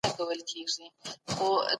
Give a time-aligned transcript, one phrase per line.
[0.03, 0.85] بيا وګورئ چې څه
[1.27, 1.69] کيږي.